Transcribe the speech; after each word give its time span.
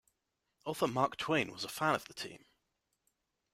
Author 0.65 0.87
Mark 0.87 1.15
Twain 1.15 1.51
was 1.51 1.63
a 1.63 1.69
fan 1.69 1.93
of 1.93 2.05
the 2.05 2.15
team. 2.15 2.47